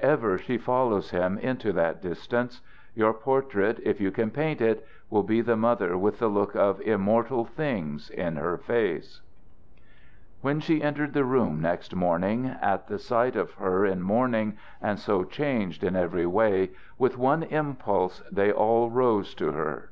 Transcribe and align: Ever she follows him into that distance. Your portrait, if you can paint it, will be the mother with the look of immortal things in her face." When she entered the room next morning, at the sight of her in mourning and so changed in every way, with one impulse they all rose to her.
Ever 0.00 0.38
she 0.38 0.58
follows 0.58 1.10
him 1.10 1.38
into 1.38 1.72
that 1.72 2.00
distance. 2.00 2.60
Your 2.94 3.12
portrait, 3.12 3.80
if 3.82 4.00
you 4.00 4.12
can 4.12 4.30
paint 4.30 4.60
it, 4.60 4.86
will 5.10 5.24
be 5.24 5.40
the 5.40 5.56
mother 5.56 5.98
with 5.98 6.20
the 6.20 6.28
look 6.28 6.54
of 6.54 6.80
immortal 6.82 7.44
things 7.44 8.08
in 8.08 8.36
her 8.36 8.56
face." 8.58 9.22
When 10.40 10.60
she 10.60 10.80
entered 10.84 11.14
the 11.14 11.24
room 11.24 11.60
next 11.60 11.96
morning, 11.96 12.46
at 12.46 12.86
the 12.86 13.00
sight 13.00 13.34
of 13.34 13.54
her 13.54 13.84
in 13.84 14.02
mourning 14.02 14.56
and 14.80 15.00
so 15.00 15.24
changed 15.24 15.82
in 15.82 15.96
every 15.96 16.26
way, 16.26 16.70
with 16.96 17.18
one 17.18 17.42
impulse 17.42 18.22
they 18.30 18.52
all 18.52 18.88
rose 18.88 19.34
to 19.34 19.50
her. 19.50 19.90